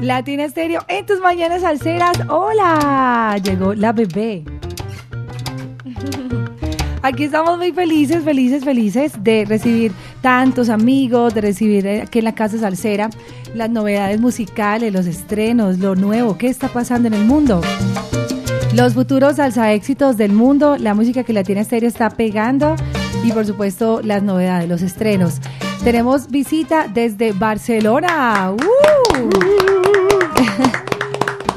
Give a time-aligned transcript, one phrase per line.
[0.00, 2.18] Latina Estéreo en tus mañanas salseras.
[2.28, 3.38] ¡Hola!
[3.42, 4.44] Llegó la bebé.
[7.02, 12.34] Aquí estamos muy felices, felices, felices de recibir tantos amigos, de recibir aquí en la
[12.34, 13.10] Casa Salsera
[13.54, 17.60] las novedades musicales, los estrenos, lo nuevo, qué está pasando en el mundo.
[18.74, 22.74] Los futuros salsa éxitos del mundo, la música que Latina Estéreo está pegando
[23.22, 25.40] y por supuesto las novedades, los estrenos.
[25.84, 28.50] Tenemos visita desde Barcelona.
[28.50, 29.65] ¡Uh!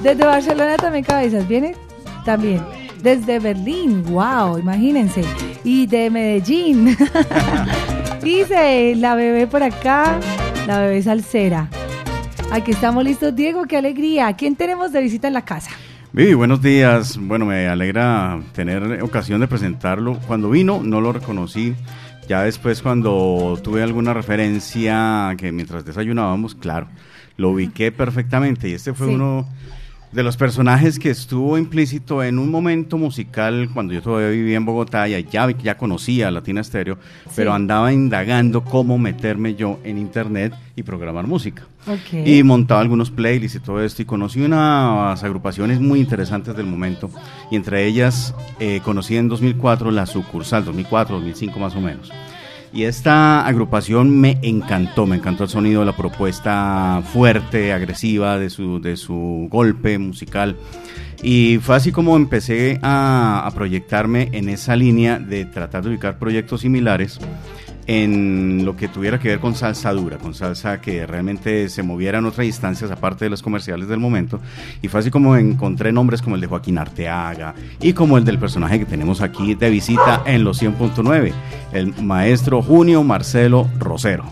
[0.02, 1.76] Desde Barcelona también cabezas, ¿viene?
[2.26, 2.62] También.
[3.02, 5.24] Desde Berlín, wow, imagínense.
[5.64, 6.98] Y de Medellín.
[8.24, 10.20] Dice la bebé por acá,
[10.68, 11.70] la bebé salsera.
[12.52, 14.34] Aquí estamos listos, Diego, qué alegría.
[14.34, 15.72] ¿Quién tenemos de visita en la casa?
[16.12, 17.18] Vivi, buenos días.
[17.18, 20.20] Bueno, me alegra tener ocasión de presentarlo.
[20.28, 21.76] Cuando vino no lo reconocí.
[22.28, 26.88] Ya después cuando tuve alguna referencia que mientras desayunábamos, claro,
[27.38, 28.70] lo ubiqué perfectamente.
[28.70, 29.48] Y este fue uno
[30.12, 34.66] de los personajes que estuvo implícito en un momento musical cuando yo todavía vivía en
[34.66, 36.98] Bogotá y ya, ya conocía Latina Stereo,
[37.36, 41.64] pero andaba indagando cómo meterme yo en internet y programar música.
[42.12, 47.10] Y montaba algunos playlists y todo esto y conocí unas agrupaciones muy interesantes del momento
[47.50, 52.12] y entre ellas eh, conocí en 2004 la sucursal, 2004, 2005 más o menos.
[52.72, 58.80] Y esta agrupación me encantó, me encantó el sonido, la propuesta fuerte, agresiva de su,
[58.80, 60.56] de su golpe musical.
[61.24, 66.20] Y fue así como empecé a, a proyectarme en esa línea de tratar de ubicar
[66.20, 67.20] proyectos similares
[67.92, 72.20] en lo que tuviera que ver con salsa dura, con salsa que realmente se moviera
[72.20, 74.40] en otras instancias aparte de los comerciales del momento.
[74.84, 78.38] Y fue así como encontré nombres como el de Joaquín Arteaga y como el del
[78.38, 81.34] personaje que tenemos aquí de visita en los 100.9,
[81.74, 84.26] el maestro Junio Marcelo Rosero.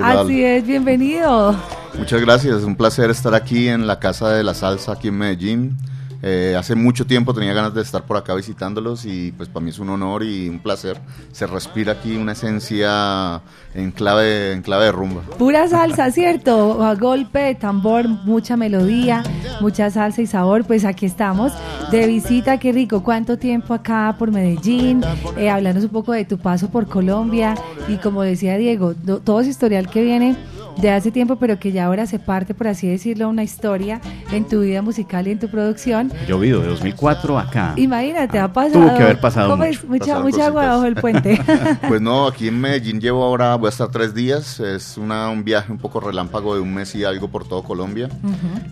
[0.00, 1.56] Así es, bienvenido.
[1.98, 5.18] Muchas gracias, es un placer estar aquí en la Casa de la Salsa, aquí en
[5.18, 5.76] Medellín.
[6.24, 9.70] Eh, hace mucho tiempo tenía ganas de estar por acá visitándolos y pues para mí
[9.70, 11.00] es un honor y un placer.
[11.32, 13.42] Se respira aquí una esencia
[13.74, 15.22] en clave, en clave de rumba.
[15.36, 16.84] Pura salsa, ¿cierto?
[16.84, 19.24] A golpe de tambor, mucha melodía,
[19.60, 20.64] mucha salsa y sabor.
[20.64, 21.52] Pues aquí estamos
[21.90, 23.02] de visita, qué rico.
[23.02, 25.02] ¿Cuánto tiempo acá por Medellín?
[25.36, 27.56] Eh, un poco de tu paso por Colombia
[27.88, 30.36] y como decía Diego, todo ese historial que viene
[30.78, 34.00] de hace tiempo, pero que ya ahora se parte, por así decirlo, una historia
[34.32, 36.12] en tu vida musical y en tu producción.
[36.26, 37.74] Llovido de 2004 acá.
[37.76, 38.86] Imagínate, ha pasado.
[38.86, 39.86] Tuvo que haber pasado mucho.
[39.86, 41.38] mucha, mucha agua bajo el puente.
[41.88, 44.60] pues no, aquí en Medellín llevo ahora, voy a estar tres días.
[44.60, 48.08] Es una, un viaje un poco relámpago de un mes y algo por todo Colombia.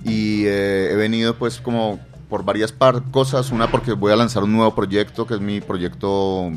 [0.04, 2.74] Y eh, he venido pues como por varias
[3.10, 3.50] cosas.
[3.50, 6.50] Una porque voy a lanzar un nuevo proyecto, que es mi proyecto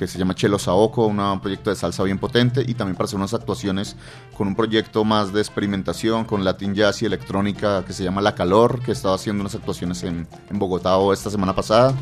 [0.00, 3.18] que se llama Chelo Saoco, un proyecto de salsa bien potente y también para hacer
[3.18, 3.96] unas actuaciones
[4.34, 8.34] con un proyecto más de experimentación con Latin Jazz y electrónica que se llama La
[8.34, 11.92] Calor, que estaba haciendo unas actuaciones en, en Bogotá esta semana pasada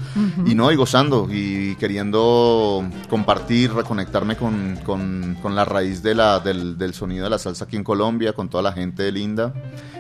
[0.47, 6.39] y no, y gozando y queriendo compartir, reconectarme con, con, con la raíz de la,
[6.39, 9.53] del, del sonido de la salsa aquí en Colombia, con toda la gente linda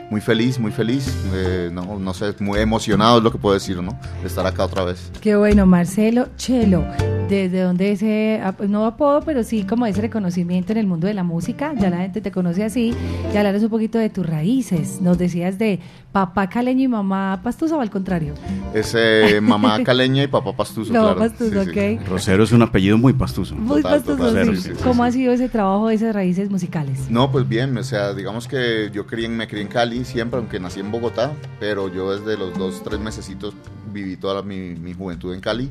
[0.08, 1.12] muy feliz, muy feliz.
[1.34, 3.98] Eh, no, no sé, muy emocionado es lo que puedo decir, ¿no?
[4.22, 5.10] De estar acá otra vez.
[5.20, 6.84] Qué bueno, Marcelo Chelo.
[7.28, 11.24] ¿Desde dónde ese, no apodo, pero sí como ese reconocimiento en el mundo de la
[11.24, 11.74] música?
[11.78, 12.94] Ya la gente te conoce así.
[13.32, 15.02] Y hablaros un poquito de tus raíces.
[15.02, 15.78] Nos decías de
[16.10, 18.32] papá caleño y mamá pastuso o al contrario.
[18.72, 21.18] Es eh, mamá caleña y papá pastuso, no, claro.
[21.18, 22.08] pastuso, ok.
[22.08, 23.54] Rosero es un apellido muy pastuso.
[23.54, 24.70] Muy pastuso, sí.
[24.82, 27.10] ¿Cómo ha sido ese trabajo de esas raíces musicales?
[27.10, 30.58] No, pues bien, o sea, digamos que yo crié, me crié en Cali siempre, aunque
[30.58, 33.54] nací en Bogotá, pero yo desde los dos, tres mesecitos
[33.92, 35.70] viví toda mi, mi, juventud en Cali.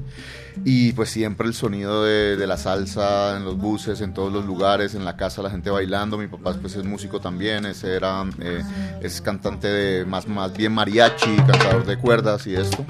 [0.66, 4.96] Y pues siempre el sonido de, la salsa en los buses, en todos los lugares,
[4.96, 8.64] en la casa la gente bailando, mi papá pues es músico también, ese era, eh,
[9.02, 12.86] es cantante de más, más bien mariachi, cantador de cuerdas y esto.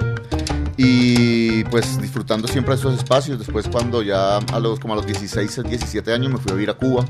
[0.78, 3.40] Y pues disfrutando siempre de esos espacios.
[3.40, 6.70] Después cuando ya a los, como a los 16, 17 años me fui a vivir
[6.70, 7.06] a Cuba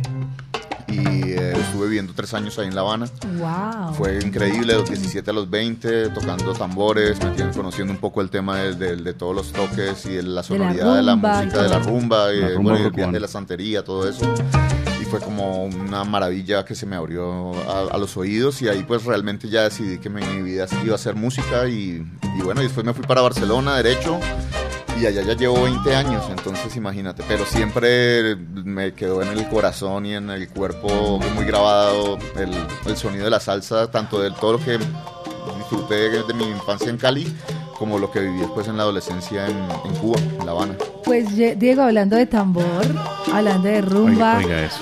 [0.97, 3.07] y eh, estuve viviendo tres años ahí en La Habana.
[3.37, 3.93] Wow.
[3.93, 7.17] Fue increíble, de los 17 a los 20, tocando tambores,
[7.53, 11.03] conociendo un poco el tema de, de, todos los toques y de la sonoridad de
[11.03, 14.25] la, música, de la rumba, y, de la santería, todo eso
[15.01, 17.51] y fue como una maravilla que se me abrió
[17.91, 21.15] a, los oídos y ahí pues realmente ya decidí que mi, vida iba a ser
[21.15, 22.05] música y,
[22.37, 24.19] y, bueno, después me fui para Barcelona, derecho,
[24.99, 30.05] y allá ya llevo 20 años, entonces imagínate, pero siempre me quedó en el corazón
[30.05, 32.51] y en el cuerpo muy grabado el,
[32.85, 34.79] el sonido de la salsa, tanto de todo lo que
[35.57, 37.27] disfruté de mi infancia en Cali,
[37.77, 40.75] como lo que viví después en la adolescencia en, en Cuba, en La Habana.
[41.03, 42.85] Pues Diego, hablando de tambor,
[43.31, 44.41] hablando de rumba,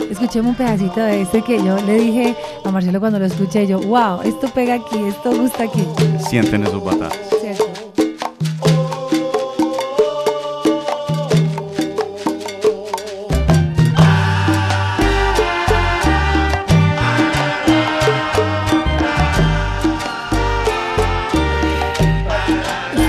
[0.09, 3.79] escuchemos un pedacito de este que yo le dije a Marcelo cuando lo escuché, yo,
[3.79, 5.85] wow, esto pega aquí, esto gusta aquí.
[6.29, 6.81] Sienten esos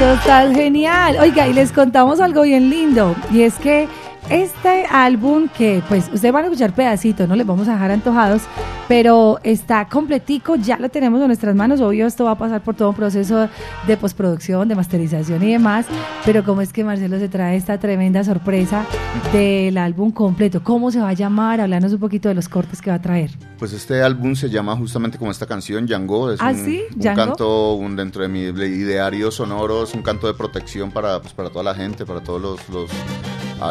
[0.06, 1.16] Total, genial.
[1.20, 3.88] Oiga, y les contamos algo bien lindo, y es que
[4.30, 8.42] este álbum que pues ustedes van a escuchar pedacitos, no les vamos a dejar antojados,
[8.88, 12.74] pero está completico, ya lo tenemos en nuestras manos, obvio esto va a pasar por
[12.74, 13.48] todo un proceso
[13.86, 15.86] de postproducción, de masterización y demás,
[16.24, 18.84] pero cómo es que Marcelo se trae esta tremenda sorpresa
[19.32, 22.90] del álbum completo, cómo se va a llamar, hablarnos un poquito de los cortes que
[22.90, 23.30] va a traer.
[23.58, 26.32] Pues este álbum se llama justamente como esta canción, Django.
[26.32, 26.82] Es ¿Ah, un, sí?
[26.94, 31.32] un canto un, dentro de mi ideario sonoro, es un canto de protección para, pues,
[31.32, 32.90] para toda la gente, para todos los, los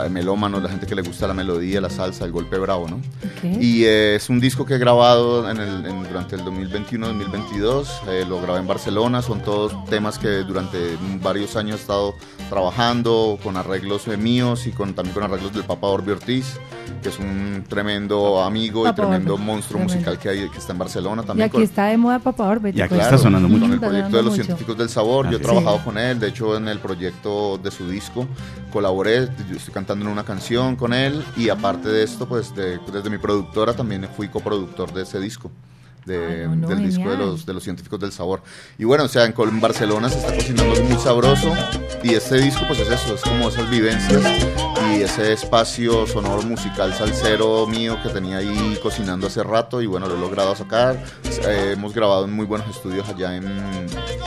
[0.09, 2.99] melómanos, la gente que le gusta la melodía, la salsa, el golpe bravo, ¿no?
[3.37, 3.57] Okay.
[3.59, 8.25] Y eh, es un disco que he grabado en el, en, durante el 2021-2022, eh,
[8.27, 12.15] lo grabé en Barcelona, son todos temas que durante varios años he estado
[12.49, 16.59] trabajando con arreglos míos y con, también con arreglos del Papa Orbi Ortiz
[17.01, 19.93] que es un tremendo amigo Papa y tremendo Orbe, monstruo tremendo.
[19.93, 21.49] musical que, hay, que está en Barcelona Y también.
[21.49, 22.71] aquí está de moda Papa Orbe.
[22.75, 23.01] Y aquí pues.
[23.01, 23.63] está sonando mucho.
[23.65, 24.43] Con el proyecto de los mucho.
[24.43, 25.41] científicos del sabor, yo he es.
[25.41, 28.27] trabajado con él, de hecho en el proyecto de su disco
[28.71, 32.79] colaboré, yo estoy cantando en una canción con él y aparte de esto, pues de-
[32.93, 35.51] desde mi productora también fui coproductor de ese disco.
[36.05, 38.41] De, Ah, no, no, del disco de los, de los científicos del sabor.
[38.77, 41.51] Y bueno, o sea, en, en Barcelona se está cocinando muy sabroso
[42.03, 44.21] y este disco pues es eso, es como esas vivencias
[44.95, 50.07] y ese espacio sonoro musical salsero mío que tenía ahí cocinando hace rato y bueno,
[50.07, 51.03] lo he logrado sacar.
[51.47, 53.45] Eh, hemos grabado en muy buenos estudios allá en,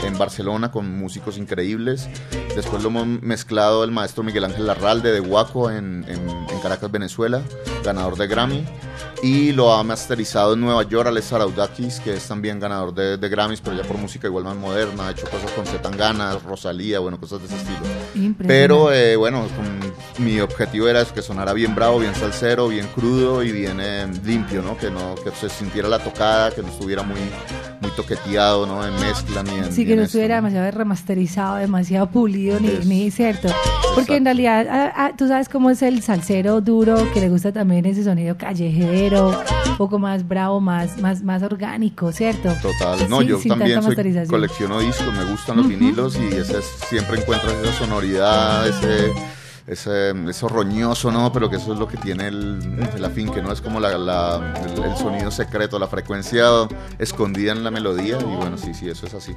[0.03, 2.09] en Barcelona con músicos increíbles.
[2.55, 7.41] Después lo hemos mezclado el maestro Miguel Ángel Larralde de Huaco en- en Caracas, Venezuela,
[7.85, 8.65] ganador de Grammy.
[9.21, 13.29] Y lo ha masterizado en Nueva York Alex Araudakis, que es también ganador de, de
[13.29, 15.07] Grammys, pero ya por música igual más moderna.
[15.09, 17.79] Ha hecho cosas con Zetangana, Rosalía, bueno, cosas de ese estilo.
[18.47, 23.43] Pero eh, bueno, con- mi objetivo era que sonara bien bravo, bien salsero, bien crudo
[23.43, 24.77] y bien eh, limpio, ¿no?
[24.77, 27.19] Que no que se sintiera la tocada, que no estuviera muy,
[27.81, 28.85] muy toqueteado, ¿no?
[28.85, 29.71] En mezcla ni en.
[29.73, 33.49] Sí, que no estuviera demasiado remasterizado, demasiado pulido, ni, Es- ni cierto.
[33.95, 37.51] Porque en realidad, ah, ah, tú sabes cómo es el salsero duro, que le gusta
[37.51, 42.49] también ese sonido callejero, un poco más bravo, más, más, más orgánico, ¿cierto?
[42.61, 43.95] Total, no, Sí, yo también soy,
[44.27, 49.11] colecciono discos, me gustan los vinilos y ese es- siempre encuentras esa sonoridad, ese,
[49.67, 51.31] ese, eso roñoso, ¿no?
[51.31, 52.59] Pero que eso es lo que tiene el,
[52.95, 53.51] el afinque, ¿no?
[53.51, 56.43] Es como la, la- el, el sonido secreto, la frecuencia
[56.97, 59.33] escondida en la melodía y bueno, sí, sí, eso es así.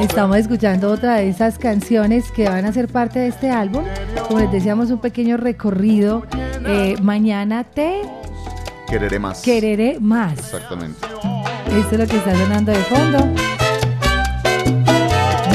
[0.00, 3.84] Estamos escuchando otra de esas canciones que van a ser parte de este álbum.
[4.26, 6.24] Como les decíamos, un pequeño recorrido.
[6.64, 8.02] Eh, mañana te
[8.92, 9.40] Quereré más.
[9.40, 10.38] quereré más.
[10.38, 11.06] Exactamente.
[11.66, 13.51] Esto es lo que está sonando de fondo.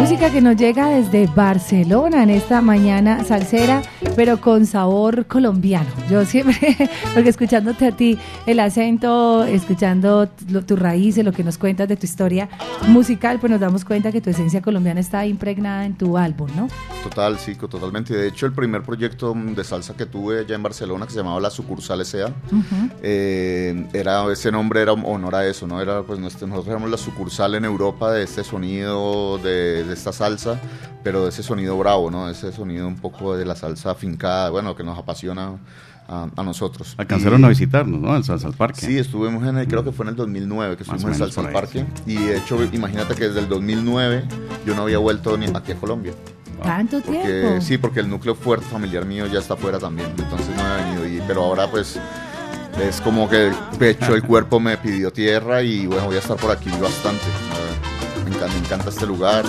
[0.09, 3.81] Música que nos llega desde Barcelona en esta mañana salsera,
[4.15, 5.89] pero con sabor colombiano.
[6.09, 6.77] Yo siempre,
[7.13, 10.29] porque escuchándote a ti, el acento, escuchando
[10.65, 12.47] tus raíces, lo que nos cuentas de tu historia
[12.87, 16.69] musical, pues nos damos cuenta que tu esencia colombiana está impregnada en tu álbum, ¿no?
[17.03, 18.15] Total, sí, totalmente.
[18.15, 21.41] De hecho, el primer proyecto de salsa que tuve allá en Barcelona, que se llamaba
[21.41, 22.89] La Sucursal S.A., Ujú.
[23.03, 25.81] eh, era, ese nombre era honor a eso, ¿no?
[25.81, 30.59] Era, pues, nosotros éramos la sucursal en Europa de este sonido, de, de esta salsa,
[31.03, 32.29] pero de ese sonido bravo, ¿no?
[32.29, 35.53] Ese sonido un poco de la salsa afincada, bueno, que nos apasiona
[36.07, 36.95] a, a nosotros.
[36.97, 38.13] Alcanzaron Y- a visitarnos, ¿no?
[38.13, 38.79] Al Salsa al Parque.
[38.85, 41.41] Sí, estuvimos en el, creo que fue en el 2009 que Más estuvimos en Salsa
[41.47, 41.85] al Parque.
[42.05, 44.23] Y de hecho, imagínate que desde el 2009
[44.65, 46.13] yo no había vuelto ni aquí a Colombia.
[46.63, 47.61] Tanto Porque, tiempo.
[47.61, 51.07] sí, porque el núcleo fuerte familiar mío ya está afuera también, entonces no he venido.
[51.07, 51.99] Y, pero ahora pues
[52.81, 56.35] es como que el pecho, el cuerpo me pidió tierra y bueno, voy a estar
[56.37, 57.25] por aquí bastante.
[58.23, 59.45] Me encanta, me encanta este lugar.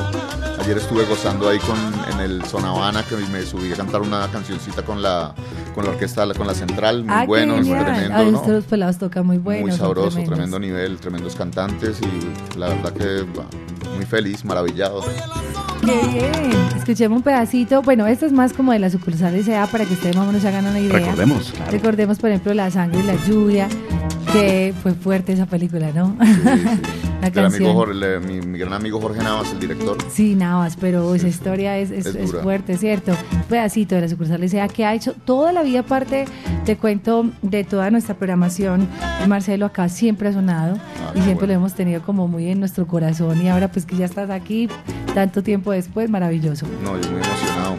[0.69, 1.79] Ayer estuve gozando ahí con,
[2.13, 5.35] en el Zona Habana, que me subí a cantar una cancioncita con la,
[5.75, 7.85] con la orquesta, con la central, muy Ah, bueno, muy genial.
[7.87, 8.15] tremendo.
[8.19, 8.39] Ay, ¿no?
[8.43, 9.67] estos pelados tocan muy buenos.
[9.67, 13.25] muy sabroso, tremendo nivel, tremendos cantantes y la verdad que
[13.97, 15.03] muy feliz, maravillado.
[15.81, 16.53] Qué bien.
[16.77, 17.81] Escuchemos un pedacito.
[17.81, 20.27] Bueno, esto es más como de la sucursal de SEA para que ustedes más o
[20.27, 20.99] menos se hagan una idea.
[20.99, 21.71] Recordemos, claro.
[21.73, 23.69] Recordemos, por ejemplo, La sangre y la lluvia,
[24.35, 26.15] que fue fuerte esa película, ¿no?
[26.23, 27.08] Sí, sí.
[27.21, 27.73] La amigo.
[27.75, 29.97] Jorge- mi, mi gran amigo Jorge Navas, el director.
[30.11, 32.43] Sí, Navas, pero esa historia es, es, Es es dura.
[32.43, 33.13] fuerte, ¿cierto?
[33.33, 36.25] Un pedacito de la sucursal SEA que ha hecho toda la vida parte,
[36.65, 38.89] te cuento, de toda nuestra programación.
[39.27, 41.47] Marcelo acá siempre ha sonado Ah, y siempre bueno.
[41.47, 44.69] lo hemos tenido como muy en nuestro corazón y ahora pues que ya estás aquí,
[45.15, 46.67] tanto tiempo después, maravilloso.
[46.83, 47.77] No, yo muy emocionado.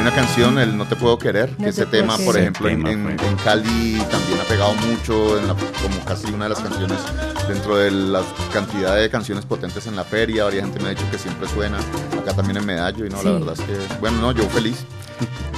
[0.00, 4.00] Hay una canción, el No te puedo querer, que ese tema, por ejemplo, en, Cali
[4.10, 5.38] también ha pegado mucho,
[5.82, 6.98] como casi una de las canciones
[7.46, 10.44] dentro de la cantidad de canciones potentes en la feria.
[10.44, 11.76] Varias gente me ha dicho que siempre suena,
[12.18, 14.86] acá también en Medallo, y no, la verdad es que, bueno, no, yo feliz.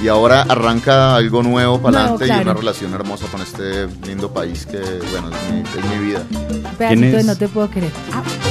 [0.01, 4.65] Y ahora arranca algo nuevo para adelante y una relación hermosa con este lindo país
[4.65, 6.21] que, bueno, es mi, vida.
[6.77, 7.91] Pedacito No te puedo querer.
[8.11, 8.42] Ah.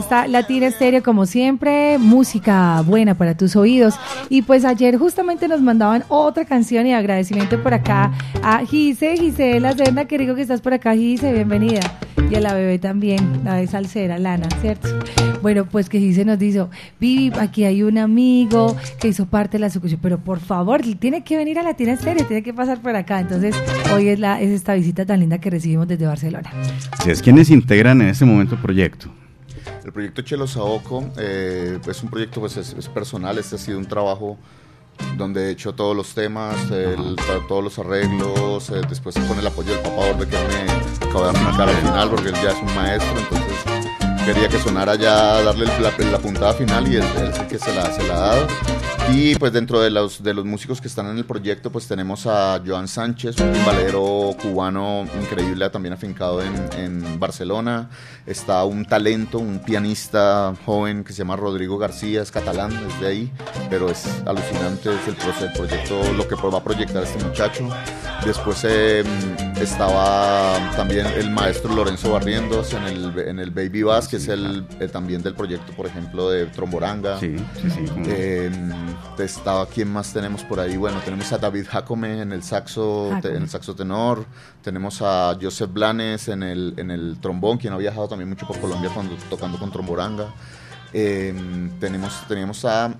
[0.00, 1.98] Está Latina Estéreo, como siempre.
[1.98, 3.94] Música buena para tus oídos.
[4.28, 8.10] Y pues ayer justamente nos mandaban otra canción y agradecimiento por acá
[8.42, 10.06] a Gise, Gisela Senda.
[10.06, 11.32] Qué rico que estás por acá, Gise.
[11.32, 11.80] Bienvenida.
[12.30, 14.88] Y a la bebé también, la de salsera, Lana, ¿cierto?
[15.42, 19.60] Bueno, pues que Gise nos dijo, Vivi, aquí hay un amigo que hizo parte de
[19.60, 22.94] la sucusión, pero por favor, tiene que venir a Latina Estéreo, tiene que pasar por
[22.94, 23.20] acá.
[23.20, 23.56] Entonces,
[23.92, 26.50] hoy es, la, es esta visita tan linda que recibimos desde Barcelona.
[27.02, 29.10] Si es quienes integran en este momento el proyecto.
[29.90, 33.86] El proyecto Chelo Saoco eh, es un proyecto pues, es, personal, este ha sido un
[33.86, 34.38] trabajo
[35.16, 36.54] donde he hecho todos los temas,
[37.48, 41.38] todos los arreglos, eh, después con el apoyo del papá Orbe que me acaba de
[41.40, 45.66] aplicar al final porque él ya es un maestro, entonces quería que sonara ya, darle
[45.66, 48.46] la, puntada final y él, el que se la, se la ha dado.
[49.12, 52.26] Y pues dentro de los, de los músicos que están en el proyecto, pues tenemos
[52.26, 57.90] a Joan Sánchez, un timbalero cubano increíble, también afincado en, en, Barcelona.
[58.24, 63.06] Está un talento, un pianista joven que se llama Rodrigo García, es catalán, es de
[63.06, 63.32] ahí,
[63.68, 67.68] pero es alucinante, es el, el proyecto, lo que va a proyectar este muchacho.
[68.24, 69.02] Después eh,
[69.60, 74.66] estaba también el maestro Lorenzo Barrientos en el, en el Baby Bass, que es el,
[74.90, 77.18] también del proyecto, por ejemplo, de Tromboranga.
[77.20, 77.84] Sí, sí, sí.
[78.06, 78.50] Eh,
[79.18, 80.76] estaba, ¿quién más tenemos por ahí?
[80.76, 84.24] Bueno, tenemos a David Jacome en el saxo, en el saxo tenor.
[84.62, 88.58] Tenemos a Joseph Blanes en el, en el trombón, quien ha viajado también mucho por
[88.58, 90.32] Colombia cuando, tocando con Tromboranga.
[90.92, 91.34] Eh,
[91.78, 92.94] tenemos, teníamos a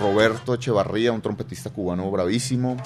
[0.00, 2.78] Roberto Echevarría, un trompetista cubano bravísimo.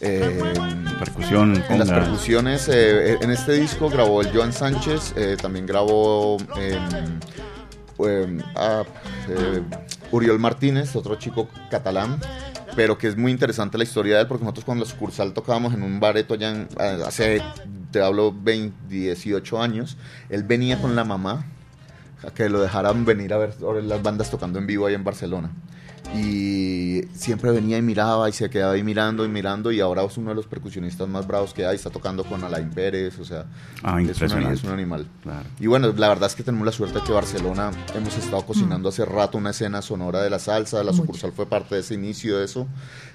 [0.00, 0.54] Eh,
[0.98, 1.62] Percusión.
[1.68, 7.18] En las percusiones, eh, en este disco grabó el Joan Sánchez, eh, también grabó em,
[7.98, 8.84] em, a,
[9.28, 9.62] eh,
[10.10, 12.20] Uriol Martínez, otro chico catalán,
[12.76, 15.74] pero que es muy interesante la historia de él, porque nosotros cuando la sucursal tocábamos
[15.74, 16.66] en un bareto ya
[17.06, 17.42] hace,
[17.90, 19.96] te hablo, 20, 18 años,
[20.28, 21.44] él venía con la mamá
[22.26, 25.50] a que lo dejaran venir a ver las bandas tocando en vivo ahí en Barcelona
[26.14, 30.16] y siempre venía y miraba y se quedaba ahí mirando y mirando y ahora es
[30.16, 33.46] uno de los percusionistas más bravos que hay, está tocando con Alain Pérez, o sea,
[33.82, 35.06] ah, es, un animal.
[35.58, 38.88] Y bueno, la verdad es que tenemos la suerte de que Barcelona hemos estado cocinando
[38.88, 38.92] mm.
[38.92, 42.38] hace rato una escena sonora de la salsa, la sucursal fue parte de ese inicio
[42.38, 42.68] de eso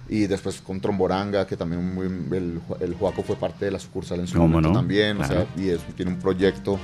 [0.09, 4.27] y después con Tromboranga, que también el, el Juaco fue parte de la sucursal en
[4.27, 6.79] su momento también, o sea, y tiene un proyecto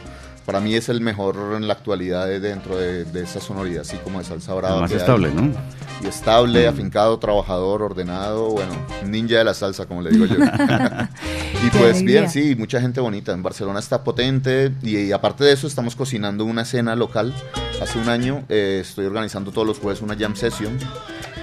[0.45, 4.25] para mí es el mejor en la actualidad dentro de, esa sonoridad, así como de
[4.25, 4.81] salsa brava.
[4.81, 5.51] Más estable, ¿no?
[6.03, 6.73] Y estable, mm.
[6.73, 8.73] afincado, trabajador, ordenado, bueno,
[9.07, 10.35] ninja de la salsa, como le digo yo.
[11.65, 13.31] y pues bien, sí, mucha gente bonita.
[13.31, 17.33] En Barcelona está potente y, aparte de eso estamos cocinando una cena local.
[17.81, 20.77] Hace un año eh, estoy organizando todos los jueves una jam session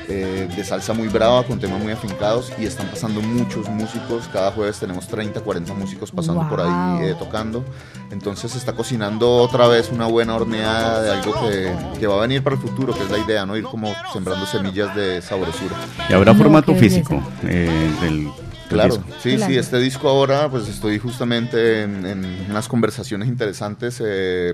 [0.08, 4.28] eh, de salsa muy brava, con temas muy afincados y están pasando muchos músicos.
[4.32, 7.64] Cada jueves tenemos 30, 40 músicos pasando por ahí eh, tocando.
[8.10, 12.20] Entonces se está cocinando otra vez una buena horneada de algo que, que, va a
[12.20, 13.56] venir para el futuro, que es la idea, ¿no?
[13.56, 15.76] Ir como sembrando semillas de saboresura.
[16.08, 18.28] Y habrá formato físico eh, del
[18.68, 24.02] Claro, sí, sí, este disco ahora pues estoy justamente en, unas conversaciones interesantes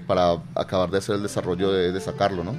[0.09, 2.57] para acabar de hacer el desarrollo de, de sacarlo, ¿no?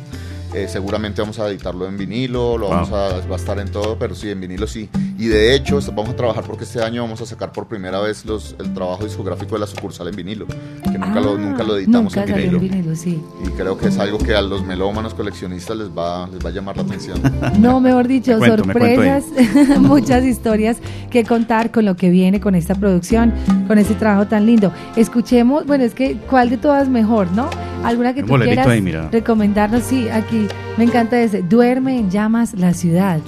[0.53, 3.97] Eh, seguramente vamos a editarlo en vinilo, lo vamos a, va a estar en todo,
[3.99, 4.89] pero sí, en vinilo sí.
[5.19, 8.23] Y de hecho, vamos a trabajar porque este año vamos a sacar por primera vez
[8.23, 12.15] los, el trabajo discográfico de la sucursal en vinilo, que nunca, lo, nunca lo editamos
[12.15, 12.57] nunca en vinilo.
[12.57, 13.21] vinilo sí.
[13.45, 16.53] Y creo que es algo que a los melómanos coleccionistas les va, les va a
[16.53, 17.21] llamar la atención.
[17.59, 19.25] No, mejor dicho, sorpresas,
[19.79, 20.77] muchas historias
[21.09, 23.33] que contar con lo que viene con esta producción,
[23.67, 24.71] con este trabajo tan lindo.
[24.95, 27.49] Escuchemos, bueno, es que ¿cuál de todas mejor, no?
[27.83, 29.83] ¿Alguna que tú quieras recomendarnos?
[29.83, 30.47] Sí, aquí
[30.77, 31.41] me encanta ese.
[31.41, 33.19] Duerme en llamas la ciudad.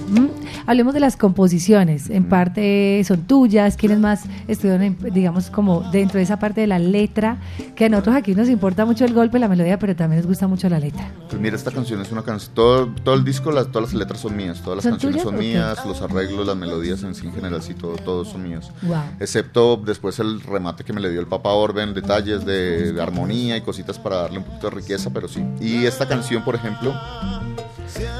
[0.65, 1.80] Hablemos de las composiciones.
[1.89, 3.75] En parte son tuyas.
[3.75, 7.37] ¿Quiénes más estuvieron, digamos, como dentro de esa parte de la letra?
[7.75, 10.47] Que a nosotros aquí nos importa mucho el golpe, la melodía, pero también nos gusta
[10.47, 11.11] mucho la letra.
[11.29, 12.53] Pues mira, esta canción es una canción.
[12.53, 14.61] Todo, todo el disco, las, todas las letras son mías.
[14.61, 15.85] Todas las canciones son mías.
[15.85, 18.71] Los arreglos, las melodías en sí, en general, sí, todo, todos son míos.
[19.19, 23.57] Excepto después el remate que me le dio el Papa Orben, detalles de, de armonía
[23.57, 25.43] y cositas para darle un poquito de riqueza, pero sí.
[25.59, 26.93] Y esta canción, por ejemplo,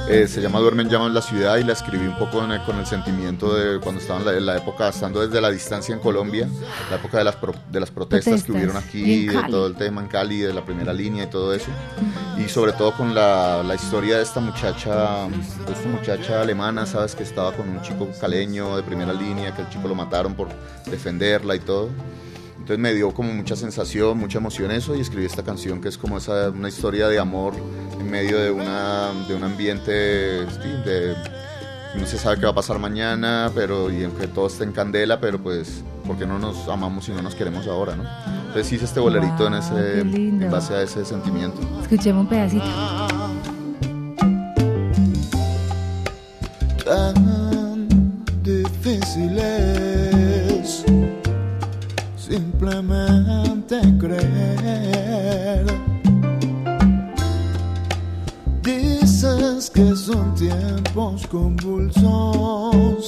[0.10, 2.86] eh, se llama Duermen Llamas en la ciudad y la escribí un poco con el
[2.86, 6.48] sentimiento de cuando estaba en la, época, estando desde la distancia en Colombia,
[6.90, 7.38] la época de las,
[7.72, 10.94] de las protestas, que hubieron aquí, de todo el tema en Cali, de la primera
[10.94, 11.70] línea y todo eso.
[12.38, 17.16] Y sobre todo con la, la historia de esta muchacha, de esta muchacha alemana, ¿sabes?
[17.16, 20.50] Que estaba con un chico caleño de primera línea, que el chico lo mataron por
[20.86, 21.90] defenderla y todo.
[22.62, 25.98] Entonces me dio como mucha sensación, mucha emoción eso y escribí esta canción que es
[25.98, 27.56] como esa, una historia de amor
[28.00, 31.16] en medio de, una, de un ambiente de,
[31.96, 35.20] no se sabe qué va a pasar mañana, pero y aunque todo esté en candela,
[35.20, 38.04] pero pues porque no nos amamos y no nos queremos ahora, ¿no?
[38.46, 41.60] Entonces hice este bolerito en ese en base a ese sentimiento.
[41.82, 42.66] Escuchemos un pedacito.
[46.86, 47.88] Tan
[48.44, 49.40] difícil
[52.62, 55.66] simplemente creer.
[58.62, 63.08] Dices que son tiempos convulsos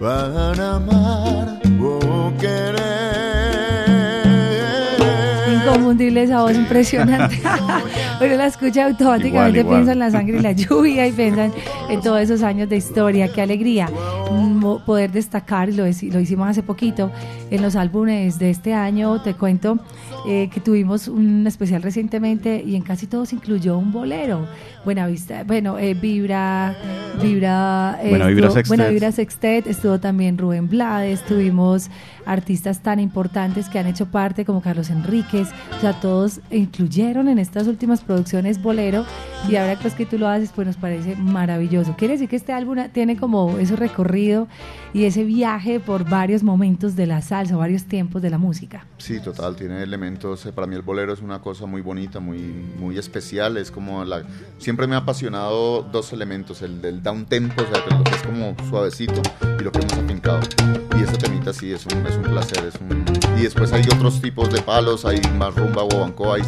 [0.00, 3.67] para amar o querer
[5.88, 7.40] inconfundible esa voz impresionante.
[8.20, 11.50] Uno la escucha automáticamente, piensa en la sangre y la lluvia y piensa
[11.88, 13.32] en todos esos años de historia.
[13.32, 13.88] Qué alegría
[14.84, 17.10] poder destacar, lo, lo hicimos hace poquito,
[17.50, 19.78] en los álbumes de este año, te cuento
[20.26, 24.46] eh, que tuvimos un especial recientemente y en casi todos incluyó un bolero.
[24.84, 26.76] Buena Vista, bueno, eh, Vibra,
[27.22, 28.68] Vibra, Buena Vibra Sextet.
[28.68, 31.90] Buena Vibra Sextet, estuvo también Rubén Blades, tuvimos
[32.26, 37.38] artistas tan importantes que han hecho parte como Carlos Enríquez, o sea, todos incluyeron en
[37.38, 39.06] estas últimas producciones bolero
[39.48, 41.94] y ahora pues que tú lo haces pues nos parece maravilloso.
[41.96, 44.48] Quiere decir que este álbum tiene como ese recorrido
[44.92, 48.86] y ese viaje por varios momentos de la salsa, varios tiempos de la música.
[48.98, 52.38] Sí, total, tiene elementos, eh, para mí el bolero es una cosa muy bonita, muy,
[52.38, 54.24] muy especial, es como la...
[54.58, 58.56] Siempre me ha apasionado dos elementos, el del down tempo, o sea, que es como
[58.68, 59.22] suavecito
[59.58, 60.40] y lo que hemos afincado.
[60.98, 63.04] Y ese temita sí es un, es un placer, es un...
[63.38, 66.42] Y después hay otros tipos de palos, hay más rumba, guabanco, hay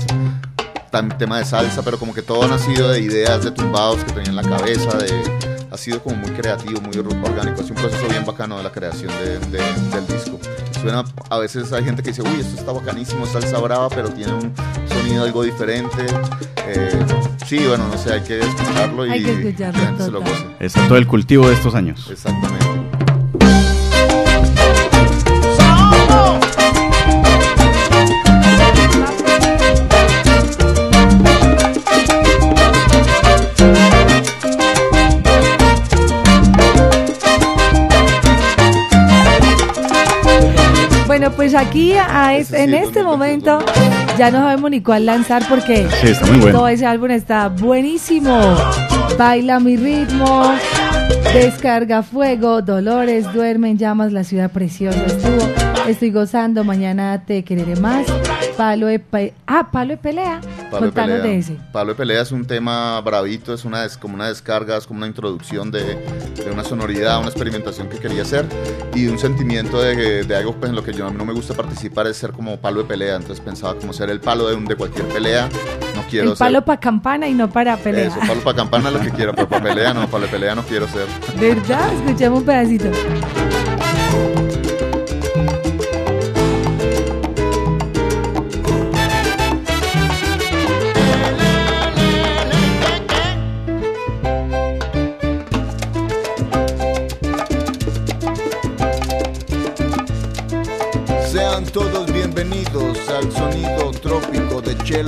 [0.91, 4.31] tema de salsa, pero como que todo ha nacido de ideas de tumbados que tenía
[4.31, 7.61] en la cabeza, de ha sido como muy creativo, muy orgánico.
[7.61, 9.13] Es un proceso bien bacano de la creación
[9.51, 10.39] del disco.
[10.81, 14.33] Suena, a veces hay gente que dice, uy, esto está bacanísimo, salsa brava, pero tiene
[14.33, 14.53] un
[14.89, 16.07] sonido algo diferente.
[16.67, 16.99] Eh,
[17.47, 20.47] sí, bueno, no sé, hay que escucharlo y que, escucharlo, la gente se lo goce.
[20.59, 22.09] Es todo el cultivo de estos años.
[22.11, 22.80] Exactamente.
[41.41, 43.61] Pues aquí en este momento
[44.19, 45.89] ya no sabemos ni cuál lanzar porque
[46.53, 48.39] todo ese álbum está buenísimo.
[49.17, 50.53] Baila mi ritmo,
[51.33, 55.49] descarga fuego, dolores, duermen llamas, la ciudad preciosa estuvo.
[55.89, 58.07] Estoy gozando, mañana te quereré más.
[58.59, 59.03] Palo de,
[59.47, 60.43] ah, palo de pelea.
[60.71, 61.19] Palo de pelea.
[61.19, 61.57] de ese.
[61.73, 65.07] Palo de pelea es un tema bravito, es una como una descarga, es como una
[65.07, 65.99] introducción de,
[66.53, 68.47] una sonoridad, una experimentación que quería hacer
[68.95, 71.33] y un sentimiento de, de algo pues, en lo que yo a mí no me
[71.33, 73.17] gusta participar es ser como palo de pelea.
[73.17, 75.49] Entonces pensaba como ser el palo de, un, de cualquier pelea.
[75.95, 78.09] No quiero el palo para campana y no para pelea.
[78.09, 80.63] Eso, palo para campana lo que quiero, pero para pelea no, palo de pelea no
[80.63, 81.07] quiero ser.
[81.39, 81.93] ¿Verdad?
[81.95, 82.91] Escuchemos un pedacito.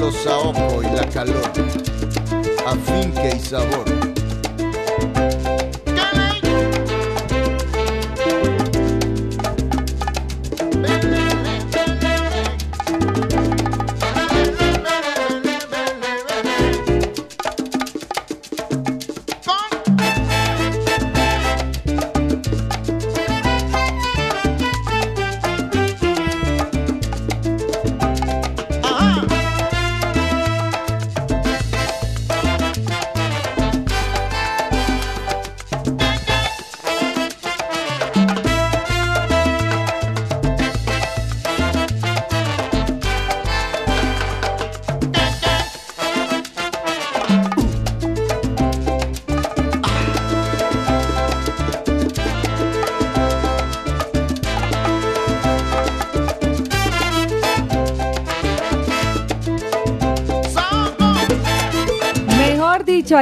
[0.02, 1.52] Chelo Saoco y la calor,
[2.66, 4.11] afinque y sabor.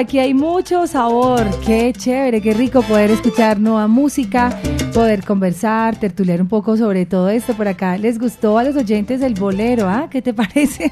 [0.00, 1.46] Aquí hay mucho sabor.
[1.64, 4.58] Qué chévere, qué rico poder escuchar nueva música,
[4.94, 7.54] poder conversar, tertuliar un poco sobre todo esto.
[7.54, 10.08] Por acá les gustó a los oyentes el bolero, ¿ah?
[10.10, 10.90] ¿Qué te parece?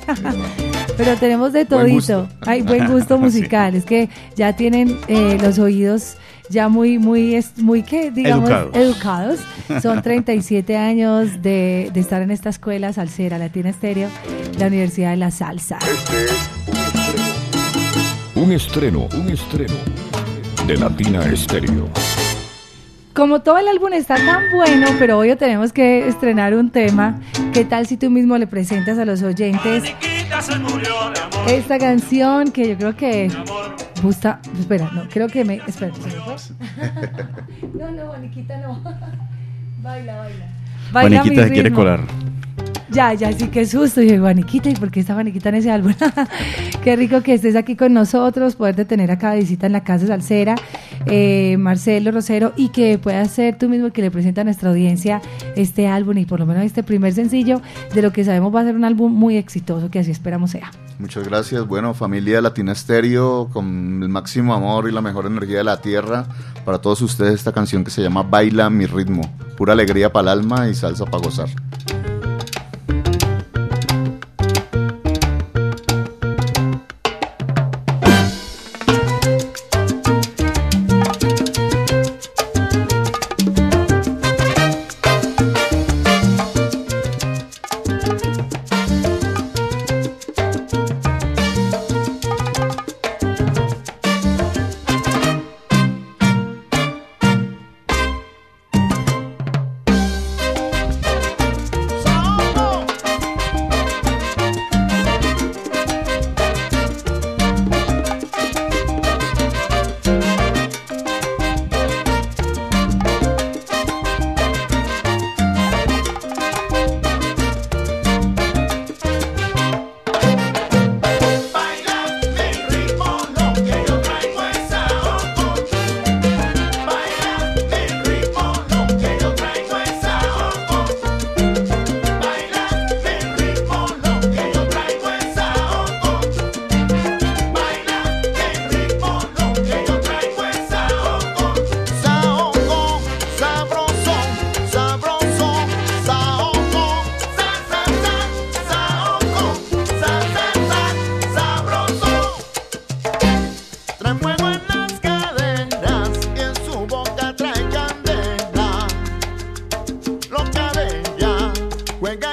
[0.97, 2.29] Pero tenemos de todito.
[2.43, 3.75] Hay buen gusto musical.
[3.75, 6.17] Es que ya tienen eh, los oídos
[6.51, 9.41] ya muy, muy, muy que digamos, educados.
[9.83, 14.09] Son 37 años de, de, estar en esta escuela salsera, Latina Estéreo,
[14.59, 15.79] la Universidad de la Salsa.
[18.41, 19.75] Un estreno, un estreno
[20.67, 21.89] de Latina Estéreo.
[23.13, 27.19] Como todo el álbum está tan bueno, pero hoy tenemos que estrenar un tema.
[27.53, 29.83] ¿Qué tal si tú mismo le presentas a los oyentes
[31.49, 33.29] esta canción que yo creo que
[34.03, 34.41] gusta?
[34.59, 35.57] Espera, no, creo que me.
[35.67, 35.93] Espera,
[37.75, 38.81] No, no, Boniquita no.
[39.83, 40.47] baila, baila.
[40.93, 42.01] baila Boniquita se quiere colar.
[42.91, 44.01] Ya, ya, sí, qué susto.
[44.01, 45.93] Y Juaniquita, ¿y por qué está Juaniquita en ese álbum?
[46.83, 50.07] qué rico que estés aquí con nosotros, poderte tener acá de visita en la Casa
[50.07, 50.55] Salsera,
[51.07, 55.21] eh, Marcelo Rosero, y que puedas ser tú mismo que le presenta a nuestra audiencia
[55.55, 57.61] este álbum y por lo menos este primer sencillo
[57.95, 60.71] de lo que sabemos va a ser un álbum muy exitoso, que así esperamos sea.
[60.99, 61.67] Muchas gracias.
[61.67, 66.27] Bueno, familia Latina Estéreo, con el máximo amor y la mejor energía de la tierra,
[66.65, 69.23] para todos ustedes esta canción que se llama Baila mi ritmo,
[69.57, 71.49] pura alegría para el alma y salsa para gozar.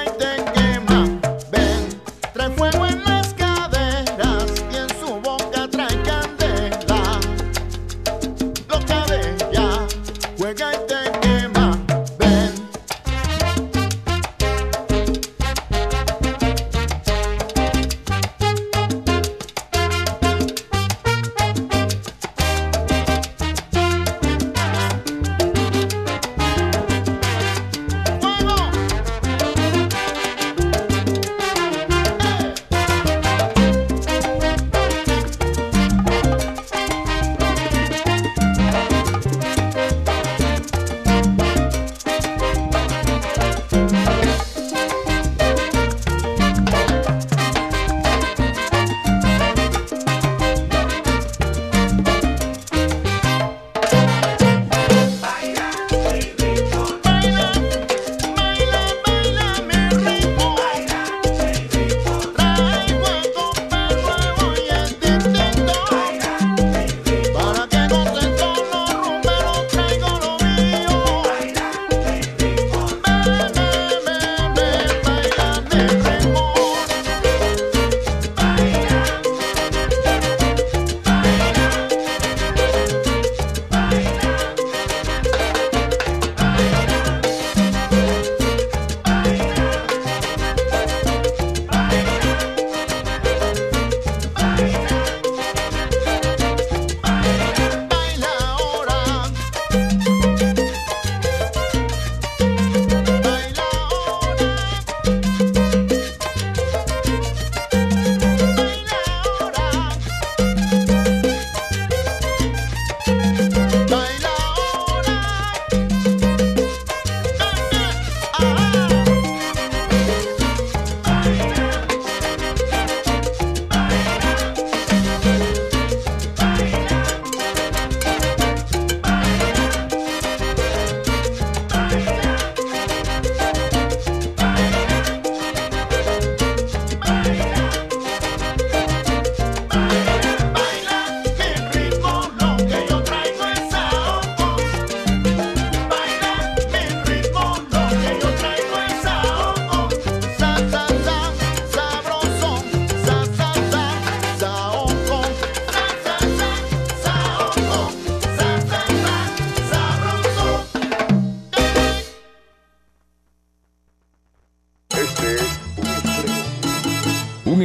[0.04, 0.55] night and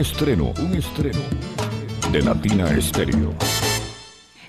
[0.01, 1.19] estreno, un estreno
[2.11, 3.60] de Latina Estéreo.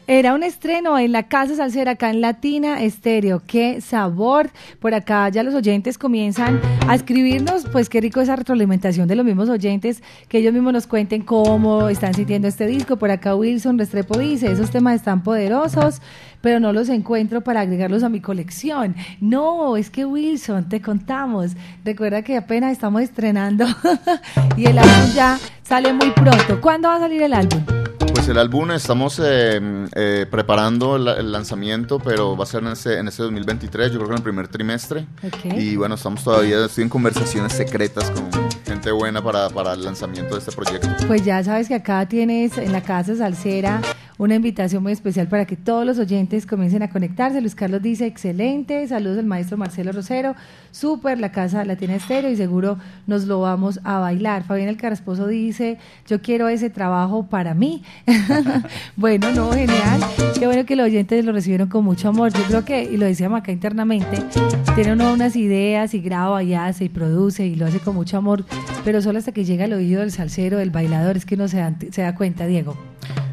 [0.08, 3.40] Era un estreno en la Casa Salsera acá en Latina Estéreo.
[3.46, 4.50] Qué sabor.
[4.80, 9.24] Por acá ya los oyentes comienzan a escribirnos, pues qué rico esa retroalimentación de los
[9.24, 12.96] mismos oyentes, que ellos mismos nos cuenten cómo están sintiendo este disco.
[12.96, 16.02] Por acá Wilson Restrepo dice, esos temas están poderosos,
[16.40, 18.96] pero no los encuentro para agregarlos a mi colección.
[19.20, 21.52] No, es que Wilson, te contamos.
[21.84, 23.66] Recuerda que apenas estamos estrenando
[24.56, 26.60] y el álbum ya sale muy pronto.
[26.60, 27.81] ¿Cuándo va a salir el álbum?
[28.12, 29.60] Pues el álbum estamos eh,
[29.94, 33.98] eh, preparando el, el lanzamiento, pero va a ser en este, en este 2023, yo
[33.98, 35.06] creo que en el primer trimestre.
[35.22, 35.54] Ok.
[35.56, 38.30] Y bueno, estamos todavía, estoy en conversaciones secretas con
[38.64, 40.88] gente buena para, para el lanzamiento de este proyecto.
[41.06, 43.80] Pues ya sabes que acá tienes en la Casa Salsera
[44.18, 47.40] una invitación muy especial para que todos los oyentes comiencen a conectarse.
[47.40, 50.36] Luis Carlos dice, excelente, saludos al maestro Marcelo Rosero,
[50.70, 54.44] súper, la Casa la tiene estéreo y seguro nos lo vamos a bailar.
[54.44, 57.82] Fabián El Carrasposo dice, yo quiero ese trabajo para mí.
[58.96, 60.00] bueno, no, genial.
[60.38, 62.32] Qué bueno que los oyentes lo recibieron con mucho amor.
[62.32, 64.18] Yo creo que, y lo decíamos acá internamente,
[64.74, 68.16] tiene uno unas ideas y graba y hace y produce y lo hace con mucho
[68.16, 68.44] amor,
[68.84, 71.58] pero solo hasta que llega al oído del salsero, del bailador, es que uno se
[71.58, 72.76] da, se da cuenta, Diego.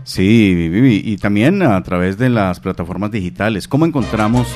[0.04, 3.68] Sí, Vivi, y también a través de las plataformas digitales.
[3.68, 4.48] ¿Cómo encontramos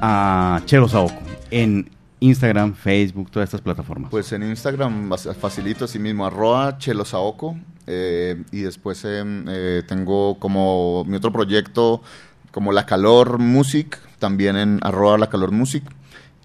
[0.00, 1.22] a Chelo Saoco?
[1.50, 1.88] En
[2.20, 4.10] Instagram, Facebook, todas estas plataformas.
[4.10, 7.56] Pues en Instagram facilito así mismo, arroba chelosaoco.
[7.86, 12.02] eh, y después em, eh, tengo como mi otro proyecto,
[12.50, 15.84] como La Calor Music, también en arroba La Calor Music.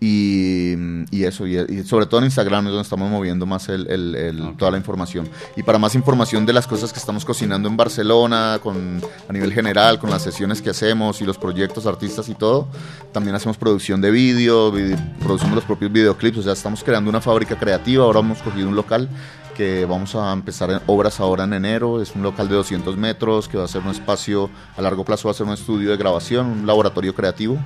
[0.06, 0.74] Y,
[1.12, 4.16] y eso, y, y sobre todo en Instagram es donde estamos moviendo más el, el-
[4.16, 4.58] el- Ok.
[4.58, 5.30] toda la información.
[5.56, 9.54] Y para más información de las cosas que estamos cocinando en Barcelona, con, a nivel
[9.54, 12.68] general, con las sesiones que hacemos y los proyectos, artistas y todo,
[13.13, 14.74] también hacemos producción de vídeo,
[15.22, 18.76] producimos los propios videoclips, o sea, estamos creando una fábrica creativa, ahora hemos cogido un
[18.76, 19.08] local
[19.54, 23.48] que vamos a empezar en obras ahora en enero, es un local de 200 metros,
[23.48, 25.98] que va a ser un espacio, a largo plazo va a ser un estudio de
[25.98, 27.58] grabación, un laboratorio creativo,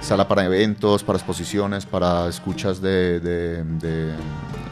[0.00, 4.12] sala para eventos, para exposiciones, para escuchas de, de- de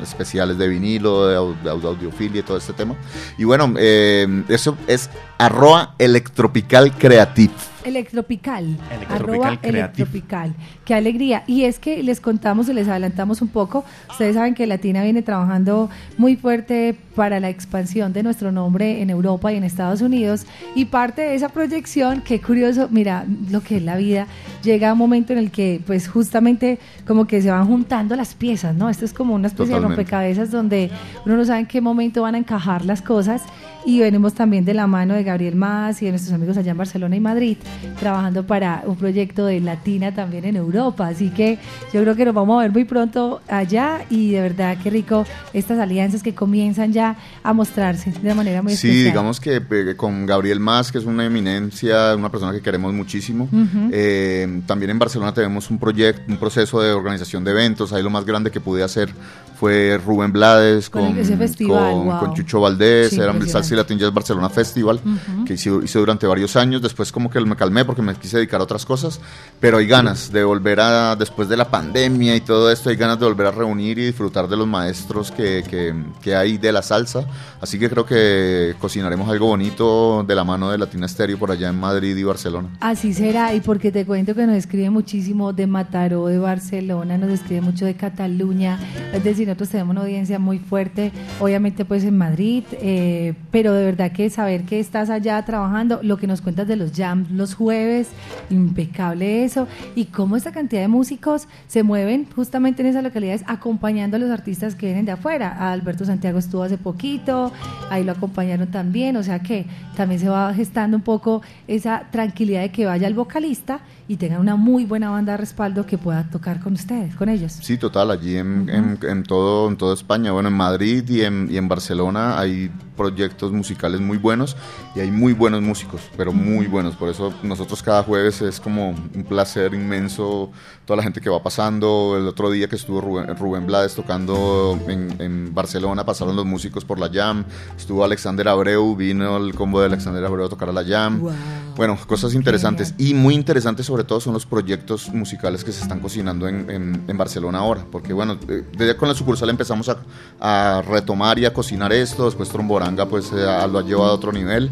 [0.02, 2.94] especiales de vinilo, de, au- de au- audiofilia y todo este tema.
[3.38, 7.52] Y bueno, eh, eso es arroba electropical creative.
[7.86, 8.76] Electropical.
[8.90, 9.58] Electropical.
[9.62, 10.54] Electropical.
[10.84, 11.44] Qué alegría.
[11.46, 13.84] Y es que les contamos y les adelantamos un poco.
[14.10, 19.10] Ustedes saben que Latina viene trabajando muy fuerte para la expansión de nuestro nombre en
[19.10, 20.46] Europa y en Estados Unidos.
[20.74, 24.28] Y parte de esa proyección, qué curioso, mira lo que es la vida,
[24.62, 28.76] llega un momento en el que pues justamente como que se van juntando las piezas,
[28.76, 28.90] ¿no?
[28.90, 30.90] Esto es como una especie de rompecabezas donde
[31.24, 33.42] uno no sabe en qué momento van a encajar las cosas
[33.86, 36.76] y venimos también de la mano de Gabriel Más y de nuestros amigos allá en
[36.76, 37.56] Barcelona y Madrid
[38.00, 41.58] trabajando para un proyecto de Latina también en Europa, así que
[41.94, 45.24] yo creo que nos vamos a ver muy pronto allá y de verdad qué rico
[45.52, 47.05] estas alianzas que comienzan ya
[47.42, 49.04] a mostrarse de una manera muy Sí, especial.
[49.12, 53.48] digamos que eh, con Gabriel Más, que es una eminencia, una persona que queremos muchísimo.
[53.92, 57.92] Eh, también en Barcelona tenemos un proyecto, un proceso de organización de eventos.
[57.92, 59.10] Ahí lo más grande que pude hacer
[59.58, 62.18] fue Rubén Blades Con con, ese festival, con, wow.
[62.18, 63.48] con Chucho Valdés, Sí, era el.
[63.48, 65.00] Salsa y Latin Jazz Barcelona Festival,
[65.46, 66.82] que hice, hice durante varios años.
[66.82, 69.20] Después como que me calmé porque me quise dedicar a otras cosas,
[69.60, 73.18] pero hay ganas de volver a, después de la pandemia y todo esto, hay ganas
[73.18, 76.82] de volver a reunir y disfrutar de los maestros que, que, que hay de la
[76.82, 77.26] salsa.
[77.60, 81.68] Así que creo que cocinaremos algo bonito de la mano de Latina Stereo por allá
[81.68, 82.68] en Madrid y Barcelona.
[82.80, 87.30] Así será, y porque te cuento que nos escribe muchísimo de Mataró, de Barcelona, nos
[87.30, 88.78] escribe mucho de Cataluña,
[89.12, 93.84] es decir, nosotros tenemos una audiencia muy fuerte, obviamente pues en Madrid, eh, pero de
[93.84, 97.54] verdad que saber que estás allá trabajando, lo que nos cuentas de los jams los
[97.54, 98.08] jueves,
[98.50, 104.16] impecable eso, y cómo esta cantidad de músicos se mueven justamente en esas localidades acompañando
[104.16, 105.54] a los artistas que vienen de afuera.
[105.58, 107.52] A Alberto Santiago estuvo hace poquito,
[107.90, 112.62] ahí lo acompañaron también, o sea que también se va gestando un poco esa tranquilidad
[112.62, 116.24] de que vaya el vocalista y tenga una muy buena banda de respaldo que pueda
[116.30, 117.52] tocar con ustedes, con ellos.
[117.60, 119.35] Sí, total, allí en, en- en todo,
[119.68, 124.16] en toda España, bueno, en Madrid y en, y en Barcelona hay proyectos musicales muy
[124.16, 124.56] buenos
[124.94, 126.96] y hay muy buenos músicos, pero muy buenos.
[126.96, 130.50] Por eso nosotros cada jueves es como un placer inmenso
[130.86, 132.14] toda la gente que va pasando.
[132.18, 136.84] El otro día que estuvo Rubén, Rubén Blades tocando en, en Barcelona, pasaron los músicos
[136.86, 137.44] por la Jam.
[137.76, 141.20] Estuvo Alexander Abreu, vino el combo de Alexander Abreu a tocar a la Jam.
[141.20, 141.32] Wow.
[141.76, 142.94] Bueno, cosas interesantes.
[142.96, 147.04] Y muy interesantes sobre todo son los proyectos musicales que se están cocinando en, en-
[147.06, 147.84] en Barcelona ahora.
[147.92, 149.96] Porque bueno, eh, desde con la sucursal empezamos a,
[150.38, 152.26] a retomar y a cocinar esto.
[152.26, 154.70] Después Tromboranga pues eh, lo ha llevado a otro nivel.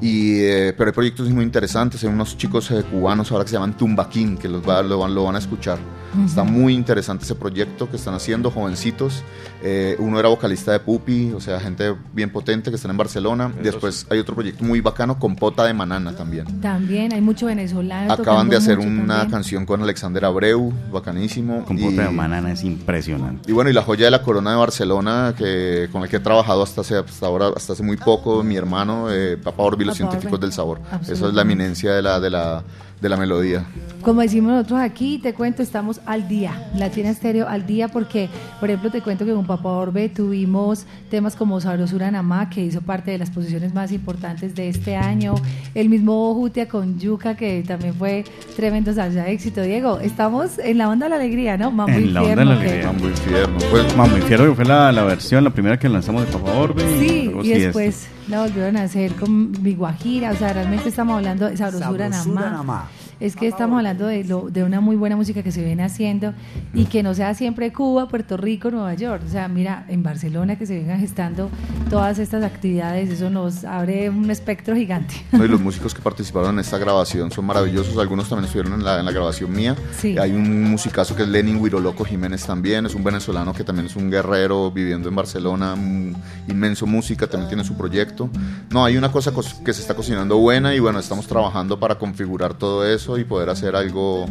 [0.00, 2.02] Y, eh, pero hay proyectos muy interesantes.
[2.02, 5.14] Hay unos chicos eh, cubanos ahora que se llaman Tumbaquín, que los va- lo, van,
[5.14, 5.78] lo van a escuchar.
[6.26, 9.22] Está muy interesante ese proyecto que están haciendo, jovencitos.
[9.62, 13.52] Eh, uno era vocalista de Pupi, o sea, gente bien potente que están en Barcelona.
[13.62, 16.60] Después hay otro proyecto muy bacano, Compota de Manana también.
[16.60, 18.12] También hay mucho venezolano.
[18.12, 19.30] Acaban de hacer una también.
[19.30, 21.64] canción con Alexander Abreu, bacanísimo.
[21.64, 23.48] Con y, Pota de Manana es impresionante.
[23.48, 26.20] y bueno, y la joya de la corona de Barcelona, que, con el que he
[26.20, 29.96] trabajado hasta hace, hasta ahora, hasta hace muy poco, mi hermano, eh, Papa Orbi, los
[29.96, 30.80] científicos del sabor.
[31.02, 32.62] Esa es la eminencia de la, de la,
[33.00, 33.66] de la melodía.
[34.02, 38.70] Como decimos nosotros aquí, te cuento, estamos al día, Latina Estéreo al día, porque, por
[38.70, 43.10] ejemplo, te cuento que con Papá Orbe tuvimos temas como Sabrosura Namá, que hizo parte
[43.10, 45.34] de las posiciones más importantes de este año,
[45.74, 48.24] el mismo Jutia con Yuca, que también fue
[48.56, 49.60] tremendo salsa de éxito.
[49.60, 51.70] Diego, estamos en la onda de la alegría, ¿no?
[51.70, 52.86] Mambo En la onda de la alegría.
[52.86, 53.58] Mambo Infierno.
[53.70, 56.82] Pues, Mambo Infierno que fue la, la versión, la primera que lanzamos de Papa Orbe.
[56.98, 60.88] Sí, luego y sí después la volvieron a hacer con Mi Guajira, o sea, realmente
[60.88, 62.50] estamos hablando de Sabrosura, Sabrosura Namá.
[62.50, 62.89] Namá.
[63.20, 66.32] Es que estamos hablando de, lo, de una muy buena música que se viene haciendo
[66.72, 69.22] y que no sea siempre Cuba, Puerto Rico, Nueva York.
[69.26, 71.50] O sea, mira, en Barcelona que se vengan gestando
[71.90, 75.14] todas estas actividades, eso nos abre un espectro gigante.
[75.32, 77.96] No, y los músicos que participaron en esta grabación son maravillosos.
[77.98, 79.76] Algunos también estuvieron en la, en la grabación mía.
[79.98, 80.16] Sí.
[80.18, 82.86] Hay un musicazo que es Lenin Huiroloco Jiménez también.
[82.86, 85.74] Es un venezolano que también es un guerrero viviendo en Barcelona.
[85.74, 86.16] un
[86.48, 88.30] inmenso música, también tiene su proyecto.
[88.70, 91.96] No, hay una cosa cos- que se está cocinando buena y bueno, estamos trabajando para
[91.98, 94.26] configurar todo eso y poder hacer algo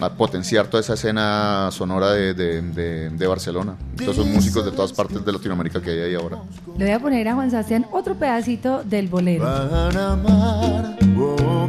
[0.00, 3.74] a potenciar toda esa escena sonora de, de- de- de Barcelona.
[3.98, 6.38] Todos son músicos de todas partes de Latinoamérica que hay ahí ahora.
[6.78, 9.44] Le voy a poner a Juan Sebastián otro pedacito del bolero.
[9.44, 11.68] Para amar o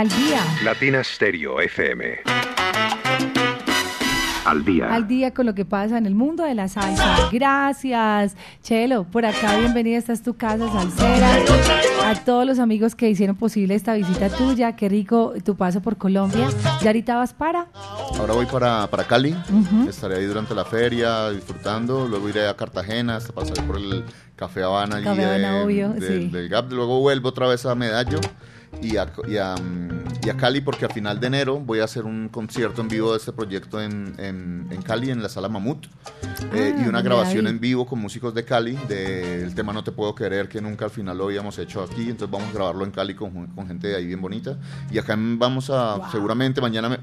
[0.00, 0.42] al día.
[0.64, 2.20] Latina Stereo FM.
[4.46, 4.92] Al día.
[4.94, 7.28] Al día con lo que pasa en el mundo de la salsa.
[7.30, 9.04] Gracias, Chelo.
[9.04, 9.98] Por acá, bienvenida.
[9.98, 11.36] Esta es tu casa salsera.
[12.08, 14.74] A todos los amigos que hicieron posible esta visita tuya.
[14.74, 16.48] Qué rico tu paso por Colombia.
[16.80, 17.66] ¿Ya ahorita vas para?
[18.18, 19.36] Ahora voy para, para Cali,
[19.86, 24.62] estaré ahí durante la feria disfrutando, luego iré a Cartagena, hasta pasaré por el Café
[24.62, 26.28] Habana, Café Habana, de- obvio, de- sí.
[26.28, 28.18] del Gap, luego vuelvo otra vez a Medallo
[28.82, 29.54] y a, y, a,
[30.24, 33.12] y a Cali porque a final de enero voy a hacer un concierto en vivo
[33.12, 35.86] de este proyecto en, en- en Cali, en la sala Mamut,
[36.54, 37.52] eh, Ah, y una grabación ahí.
[37.52, 40.90] en vivo con músicos de Cali del tema No Te Puedo Querer, que nunca al
[40.90, 43.96] final lo habíamos hecho aquí, entonces vamos a grabarlo en Cali con, con gente de
[43.96, 44.56] ahí bien bonita,
[44.90, 46.98] y acá vamos a, seguramente mañana me,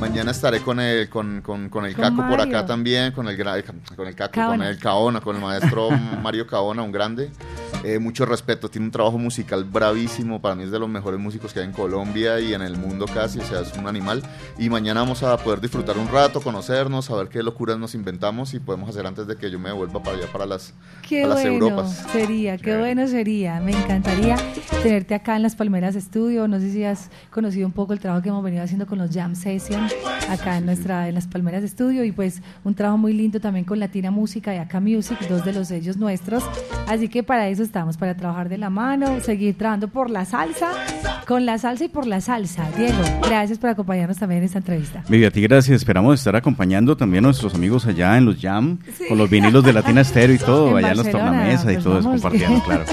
[0.00, 2.42] Mañana estaré con el, con, con, con el Caco por Mario.
[2.58, 3.36] acá también, con el,
[3.94, 4.56] con el Caco, Caona.
[4.56, 5.90] con el Caona, con el maestro
[6.22, 7.30] Mario Caona, un grande.
[7.82, 11.52] Eh, mucho respeto, tiene un trabajo musical bravísimo, para mí es de los mejores músicos
[11.52, 14.22] que hay en Colombia y en el mundo casi, o sea, es un animal.
[14.58, 18.60] Y mañana vamos a poder disfrutar un rato, conocernos, saber qué locuras nos inventamos y
[18.60, 20.74] podemos hacer antes de que yo me vuelva para allá, para las,
[21.08, 22.06] Qué a las bueno Europas.
[22.12, 23.60] sería, qué bueno sería.
[23.60, 24.36] Me encantaría
[24.82, 26.48] tenerte acá en las Palmeras Estudio.
[26.48, 29.10] No sé si has conocido un poco el trabajo que hemos venido haciendo con los
[29.10, 29.86] Jam Session
[30.28, 33.80] acá en nuestra en las Palmeras Estudio y pues un trabajo muy lindo también con
[33.80, 36.44] Latina Música y Acá Music, dos de los sellos nuestros.
[36.86, 40.72] Así que para eso estamos, para trabajar de la mano, seguir trabajando por la salsa,
[41.24, 42.68] con la salsa y por la salsa.
[42.76, 45.04] Diego, gracias por acompañarnos también en esta entrevista.
[45.08, 45.76] Vivi, a ti gracias.
[45.76, 49.72] Esperamos estar acompañando también a nuestros amigos allá en los Jam, con los vinilos de
[49.72, 52.84] Latina Estéreo y todo, En allá en los tornamesas y pues todo eso compartiendo, claro.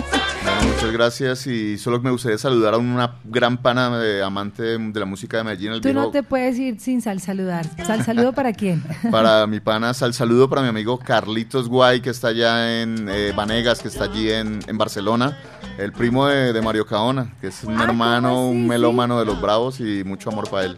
[0.65, 4.99] Muchas gracias y solo me gustaría saludar a una gran pana de, amante de, de
[4.99, 7.65] la música de Medellín, el Tú viejo no te puedes ir sin sal saludar.
[7.85, 8.83] Sal saludo para quién?
[9.11, 13.33] Para mi pana, sal saludo para mi amigo Carlitos Guay, que está allá en eh,
[13.35, 15.37] Vanegas, que está allí en, en Barcelona.
[15.77, 18.67] El primo de, de Mario Caona, que es un Ah, hermano, un Sí.
[18.67, 20.77] melómano de los Bravos y mucho amor para él.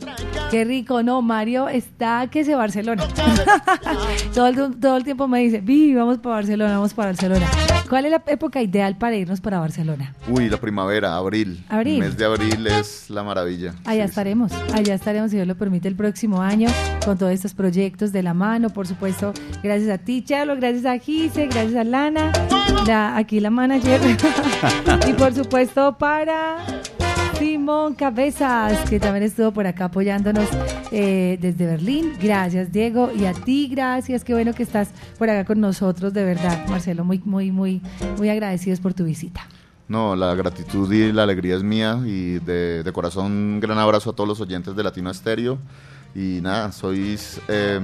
[0.51, 3.05] Qué rico, no, Mario está que se Barcelona.
[4.33, 7.47] todo, el, todo el tiempo me dice, vi, vamos para Barcelona, vamos para Barcelona.
[7.89, 10.13] ¿Cuál es la época ideal para irnos para Barcelona?
[10.29, 11.65] Uy, la primavera, abril.
[11.69, 11.95] Abril.
[11.95, 13.73] El mes de abril es la maravilla.
[13.83, 16.69] Allá Sí, estaremos, allá estaremos, si Dios lo permite, el próximo año
[17.03, 19.33] con todos estos proyectos de la mano, por supuesto,
[19.63, 22.31] gracias a ti, Chalo, gracias a Gise, gracias a Lana,
[22.85, 23.99] la- aquí la manager,
[25.09, 26.57] y por supuesto para
[27.39, 30.47] Simón Cabezas, que también estuvo por acá apoyándonos
[30.91, 32.11] eh, desde Berlín.
[32.21, 36.25] Gracias, Diego, y a ti, gracias, qué bueno que estás por acá con nosotros, de
[36.25, 37.81] verdad, Marcelo, muy, muy, muy,
[38.17, 39.47] muy agradecidos por tu visita.
[39.87, 44.09] No, la gratitud y la alegría es mía y de, de corazón un gran abrazo
[44.09, 45.59] a todos los oyentes de Latino Estéreo
[46.15, 47.39] Y nada, sois.
[47.47, 47.79] Eh,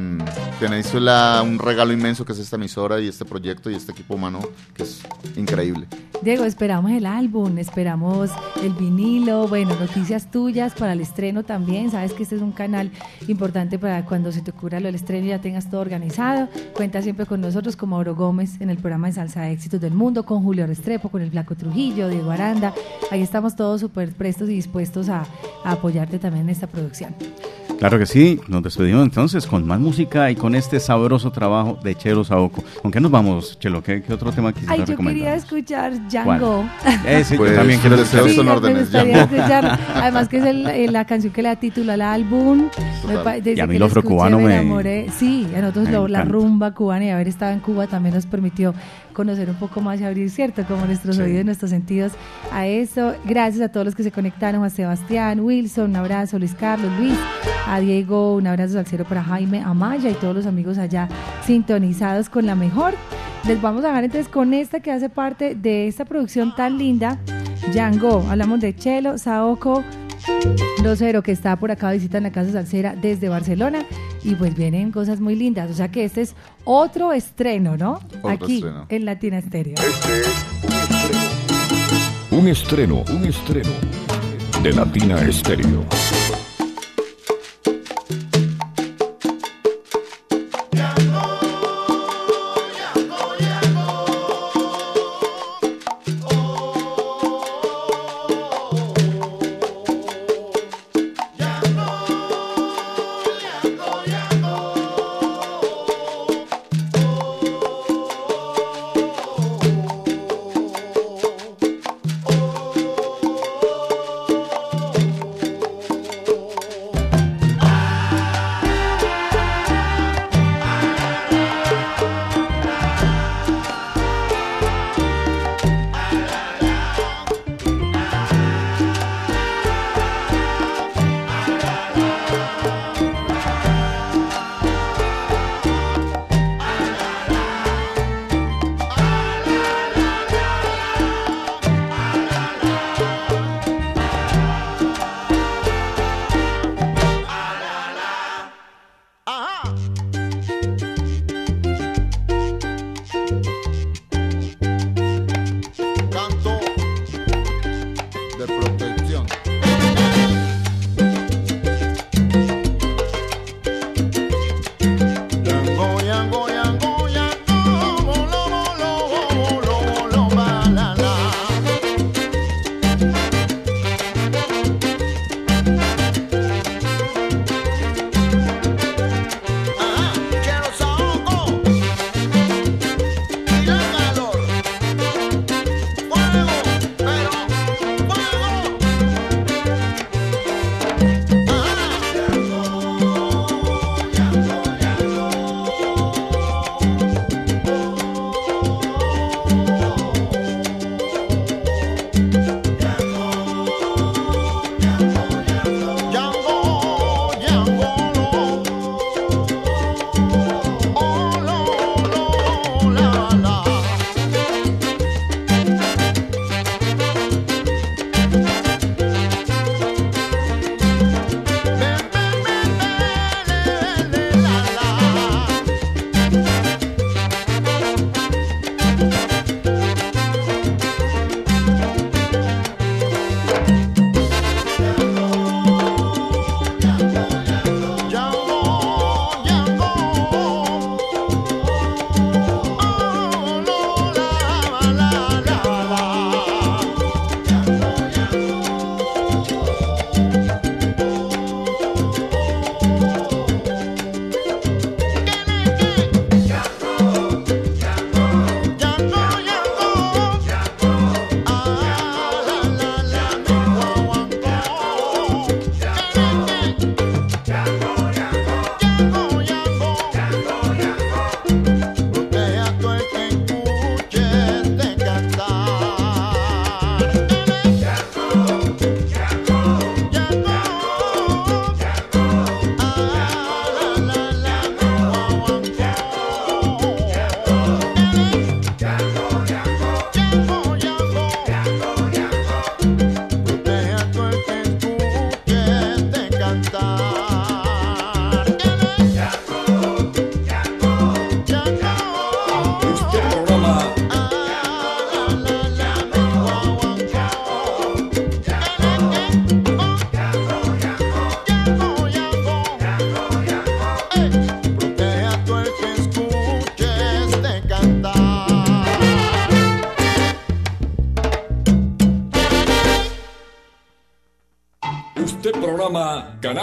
[0.59, 4.39] tenéis un regalo inmenso que es esta emisora y este proyecto y este equipo humano
[4.73, 5.01] que es
[5.35, 5.87] increíble.
[6.21, 8.31] Diego, esperamos el álbum, esperamos
[8.63, 11.91] el vinilo, bueno, noticias tuyas para el estreno también.
[11.91, 12.91] Sabes que este es un canal
[13.27, 16.49] importante para cuando se te ocurra lo del estreno ya tengas todo organizado.
[16.73, 19.93] Cuenta siempre con nosotros como Oro Gómez en el programa de Salsa de Éxitos del
[19.93, 22.73] Mundo, con Julio Restrepo, con el Flaco Trujillo, Diego Aranda.
[23.11, 25.25] Ahí estamos todos súper prestos y dispuestos a
[25.63, 27.13] apoyarte también en esta producción.
[27.87, 31.93] Claro que sí, nos despedimos entonces con más música y con este sabroso trabajo de
[31.93, 32.63] Chelo Saoco.
[32.81, 33.83] ¿Con qué nos vamos, Chelo?
[33.83, 35.15] ¿Qué, qué otro tema quisieras Ay, yo recomendar?
[35.23, 36.65] quería escuchar Django.
[37.07, 38.29] Ese, Pues, yo también quiero un deseo escuchar.
[38.31, 39.79] Sí, son me órdenes, escuchar.
[39.95, 42.69] Además que es el- eh, la canción que le da título al álbum.
[43.07, 45.07] Me desde Y a mí que lo afrocubano me me- enamoré.
[45.15, 48.25] Sí, a nosotros me lo- la rumba cubana y haber estado en Cuba también nos
[48.25, 48.73] permitió
[49.15, 50.63] conocer un poco más y abrir, ¿cierto?
[50.67, 51.21] Como nuestros Sí.
[51.23, 52.11] oídos y nuestros sentidos
[52.51, 53.15] a eso.
[53.25, 57.17] Gracias a todos los que se conectaron, a Sebastián, Wilson, un abrazo, Luis Carlos, Luis,
[57.67, 61.07] a Diego, un abrazo al cero para Jaime Amaya y todos los amigos allá
[61.45, 62.93] sintonizados con la mejor.
[63.47, 67.17] Les vamos a dejar entonces con esta que hace parte de esta producción tan linda,
[67.71, 68.25] Django.
[68.29, 69.83] Hablamos de Chelo, Saoko,
[70.83, 73.85] Rosero, que está por acá visita en la Casa Salsera desde Barcelona.
[74.23, 75.69] Y pues vienen cosas muy lindas.
[75.69, 77.93] O sea que este es otro estreno, ¿no?
[78.19, 78.85] Otro Aquí estreno.
[78.89, 79.75] en Latina Estéreo.
[82.31, 83.69] Un estreno, un estreno
[84.61, 85.85] de Latina Estéreo.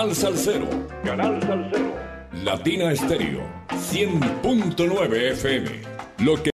[0.02, 0.66] Canal Salcero.
[1.04, 1.94] Canal Salcero.
[2.42, 3.42] Latina Estéreo.
[3.68, 5.70] 100.9 FM.
[6.18, 6.50] Lo que